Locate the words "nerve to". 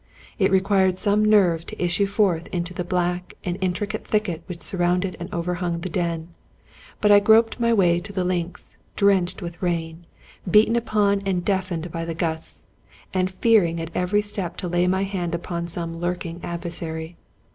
1.23-1.79